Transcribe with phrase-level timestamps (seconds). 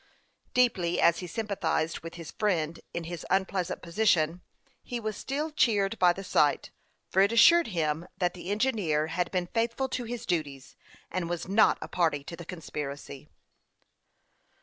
[0.55, 4.41] Deeply as he sympathized with his friend in his unpleasant position,
[4.81, 6.71] he was still cheered by the sight,
[7.11, 10.75] for it assured him that the engineer had been faithful to his duties,
[11.11, 13.29] and was not a party to the conspiracy.